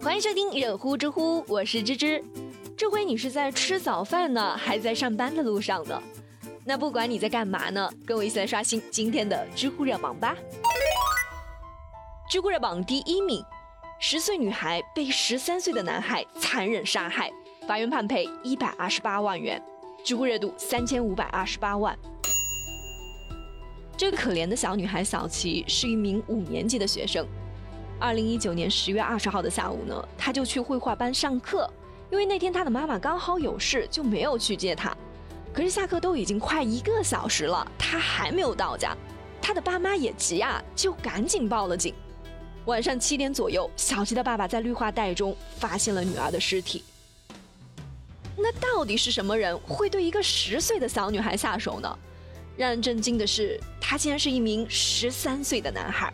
[0.00, 2.22] 欢迎收听热乎知乎，我是芝芝。
[2.76, 6.00] 这回你是在吃早饭呢，还是在上班的路上呢？
[6.64, 10.36] 那不管你在干嘛呢，跟我一起来刷新今天的知乎热榜吧。
[12.30, 13.42] 知乎热榜第一名：
[13.98, 17.32] 十岁女孩被十三岁的男孩残忍杀害，
[17.66, 19.60] 法院判赔一百二十八万元，
[20.04, 21.98] 知乎热度三千五百二十八万。
[23.96, 27.26] 这个可怜的小女孩小琪是一名五年级的学生。
[28.04, 31.66] 二零一九年十月二十号的下午呢，她就去绘画班上课，
[32.10, 34.94] 因为那天她的妈妈刚好有事，就没有去接她。
[35.54, 38.94] 可是下课都已经快一个小时了，她还没有到家，
[39.40, 41.94] 她的爸妈也急啊，就赶紧报了警。
[42.66, 46.84] 晚上七点左右，小琪的爸爸在绿化带中发现了女儿的尸体。
[48.36, 51.98] 那到底是什么人会对一个十岁的小女孩下手呢？
[52.54, 56.12] 让人震惊的是，他竟然是一名十三岁的男孩。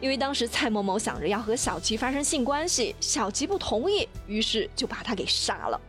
[0.00, 5.80] 因为当时蔡某某想着要和小琪发生性关系，小琪不同意，于是就把他给杀了。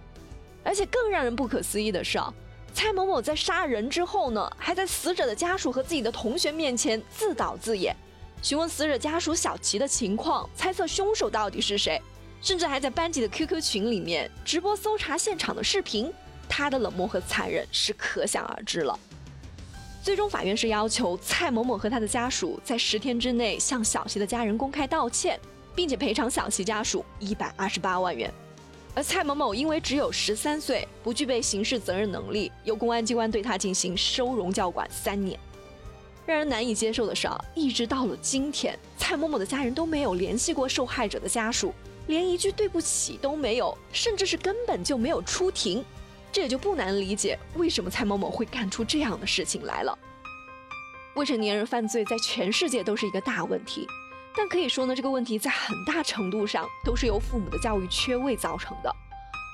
[0.63, 2.31] 而且更让人不可思议的是啊，
[2.73, 7.95] 蔡某某在杀人之后呢，还在死者的家属和自己的同学面前自导自演，
[8.41, 12.01] 询问死者家属小琪的情况，猜测凶手到底是谁，
[12.41, 16.11] 甚至还在班级的 QQ 群里面直播搜查现场的视频。
[16.49, 18.99] 他的冷漠和残忍是可想而知了。
[20.03, 25.39] 最终，法院是要求蔡某某和他的家属在十天之内向小琪的家人公开道歉，
[25.75, 28.33] 并且赔偿小琪家属一百二十八万元。
[28.95, 35.39] 而蔡某某因为只有十三岁，不具备刑事责任能力，由公安机关对他进行收容教管三年。
[36.25, 41.71] 让人难以接受的是，啊，一直到了今天，蔡某某的家人都没有联系过受害者的家属，
[42.07, 45.85] 连一句对不起都没有，甚至是根本就没有出庭。
[46.31, 49.97] 这也就不难理解为什么蔡某某会干出这样的事情来了。
[51.15, 53.85] 未成年人犯罪在全世界都是一个大问题，
[54.35, 58.95] 但可以说呢，这个问题在很大程度上都是由父母的教育缺位造成的。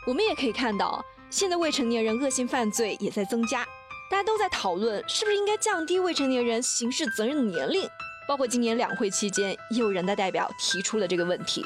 [0.06, 3.64] 我们也可以看到，现在未成年人恶性犯罪也在增加，
[4.10, 7.90] 大家都在讨论是不是应该降低未成年人刑事责任年龄。
[8.28, 11.64] 包括今年两会期间，也有人大代表提出了这个问题。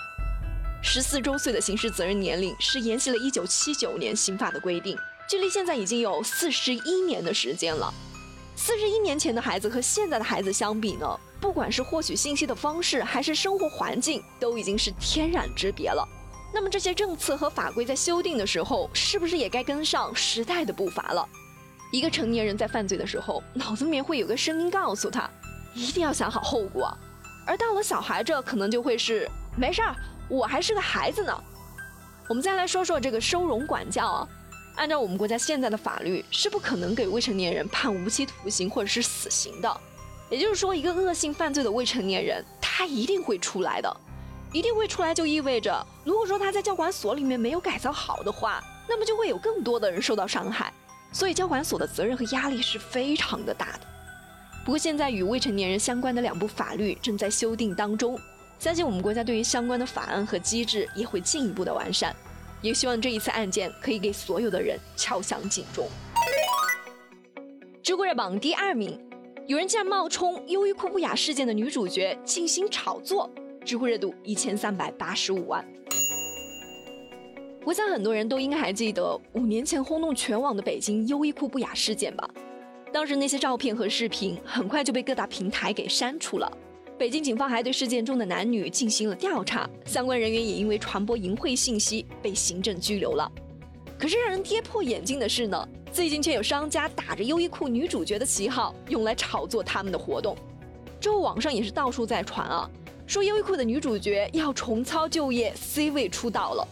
[0.84, 4.98] 十四周岁的刑事责任年龄是沿袭了1979年刑法的规定，
[5.30, 7.94] 距离现在已经有四十一年的时间了。
[8.56, 11.08] 四十一年前的孩子和现在的孩子相比呢，
[11.40, 16.06] 不管是获取信息的方式还是生活环境，都已经是天壤之别了。
[16.54, 21.28] 那么这些政策和法规在修订的时候，是不是也该跟上时代的步伐了？
[21.92, 25.30] 一个成年人在犯罪的时候，脑子里面会有个声音告诉他，
[25.76, 26.92] 一定要想好后果。
[27.46, 29.96] 而到了小孩这，可能就会是没事儿。
[30.32, 31.44] 我还是个孩子呢。
[32.30, 34.28] 我们再来说说这个收容管教啊。
[34.76, 39.82] 按照我们国家现在的法律，是不可能给未成年人判无期徒刑或者是死刑的。
[40.30, 43.98] 也就是说，一个恶性犯罪的未成年人，他一定会出来的，
[44.54, 50.72] 一定会出来，就意味着，如果说他在教管所里面没有改造好的话，那么就会有更多的人受到伤害。
[51.12, 53.82] 所以，教管所的责任和压力是非常的大的。
[54.64, 58.18] 不过，现在与未成年人相关的两部法律正在修订当中。
[58.62, 62.16] 相信我们国家对于相关的法案和机制也会进一步的完善，
[62.62, 65.90] 也希望这一次案件可以给所有的人敲响警钟。
[67.82, 69.00] 知乎热榜第二名，
[69.48, 73.28] 有人竟然冒充优衣库不雅事件的女主角进行炒作，
[73.66, 75.66] 知乎热度一千三百八十五万。
[77.66, 82.30] 我想很多人都应该还记得五年前轰动全网的北京优衣库不雅事件吧？
[82.94, 86.48] 当时那些照片和视频很快就被各大平台给删除了。
[87.02, 93.28] 北京警方还对事件中的男女进行了调查，相关人员也因为传播淫秽信息被行政拘留了。
[93.98, 100.38] 可是让人跌破眼镜的是呢，最近却有商家打着优衣库女主角的旗号，用来炒作他们的活动。
[101.00, 102.70] 之后网上也是到处在传啊，
[103.08, 106.68] 说优衣库的女主角要重操旧业，C 位出道了。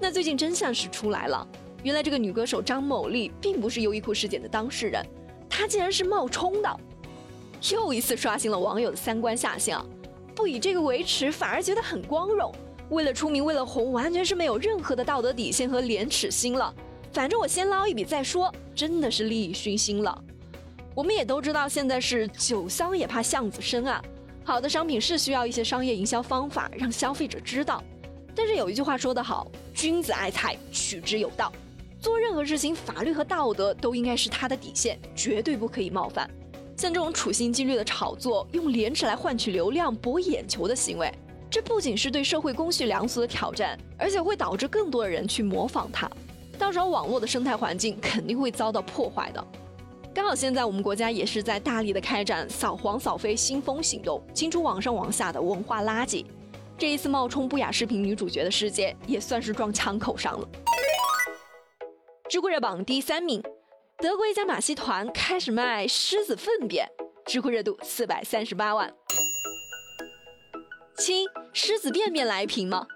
[0.00, 1.46] 那最近真相是出来了，
[1.82, 5.04] 原来这个女歌手张某丽并不是优衣库事件的当事人，
[5.46, 6.80] 她竟然是冒充的。
[7.70, 9.78] 又一次刷新了网友的三观下限，
[10.34, 12.54] 不以这个为耻，反而觉得很光荣。
[12.90, 16.72] 为了出名，为了红，完全是没有任何的道德底线和廉耻心了。
[17.12, 20.24] 反正我先捞一笔再说，真的是利益熏心了。
[20.94, 24.02] 我们也都知道，现在是酒香也怕巷子深啊。
[24.44, 27.82] 好的商品是需要一些商业营销方法让消费者知道，
[28.34, 31.52] 但是有一句话说得好，君子爱财，取之有道。
[32.00, 36.30] 做任何事情，法律和道德都应该是他的底线，绝对不可以冒犯。
[36.78, 41.12] 像这种处心积虑的炒作，用廉耻来换取流量、博眼球的行为，
[41.50, 46.08] 这不仅是对社会公序良俗的挑战，而且会导致更多的人去模仿它。
[46.56, 49.44] 到时候网络的生态环境肯定会遭到破坏的。
[50.14, 56.24] 刚好现在我们国家也是在大力的开展扫黄扫非新风行动，清除网上网下的文化垃圾。
[56.78, 60.48] 这一次冒充不雅视频女主角的事件也算是撞枪口上了。
[62.30, 63.42] 知乎热榜第三名，
[64.00, 66.88] 德国一家马戏团开始卖狮子粪便，
[67.26, 68.94] 知乎热度四百三十八万。
[70.96, 72.86] 亲，狮子便便来一瓶吗？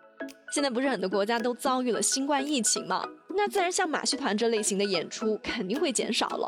[0.52, 3.04] 现在不是很多国家都遭遇了新冠疫情吗？
[3.31, 6.46] 那自然像马戏团这类型的演出肯定会减少了。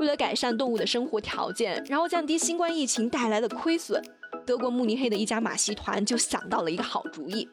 [0.00, 4.02] 为了改善动物的生活条件，然后降低新冠疫情带来的亏损，
[4.44, 7.48] 德国慕尼黑的一家马戏团就想到了一个好主意，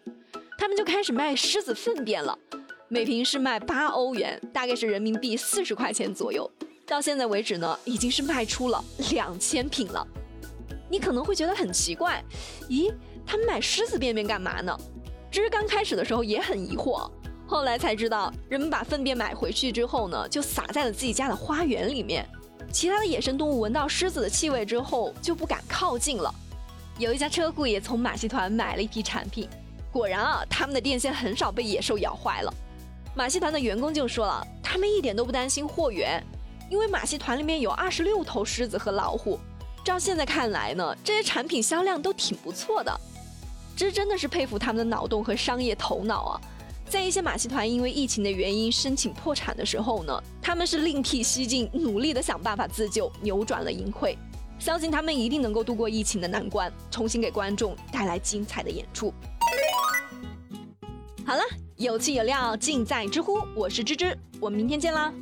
[0.58, 2.40] 他们就开始卖狮子粪便了，
[2.94, 6.48] 每瓶是卖八欧元，大概是人民币四十块钱左右。
[6.86, 10.08] 到现在为止呢，已经是卖出了两千瓶了。
[10.92, 12.24] 你可能会觉得很奇怪，
[12.70, 12.94] 咦，
[13.26, 14.78] 他们买狮子便便干嘛呢？
[15.32, 17.10] 其实刚开始的时候也很疑惑，
[17.48, 22.24] 后来才知道，人们把粪便买回去之后呢，就撒在了自己家的花园里面，
[22.72, 26.32] 其他的野生动物闻到狮子的气味之后就不敢靠近了。
[27.00, 29.50] 有一家车库也从马戏团买了一批产品，
[29.92, 32.54] 果然啊，他们的电线很少被野兽咬坏了。
[33.16, 36.22] 马戏团的员工就说了，他们一点都不担心货源，
[36.68, 39.40] 因为马戏团里面有二十六头狮子和老虎。
[39.84, 43.00] 照现在看来呢，这些产品销量都挺不错的。
[43.76, 46.42] 这真的是佩服他们的脑洞和商业头脑啊！
[46.90, 54.18] 在一些马戏团因为疫情的原因申请破产的时候呢，他们是另辟蹊径，努力的想办法自救，扭转了盈亏。
[54.58, 59.14] 相信他们一定能够度过疫情的难关，重新给观众带来精彩的演出。
[61.26, 61.42] 好了，
[61.84, 65.14] 有趣有料尽在知乎，我是芝芝，我们明天见啦！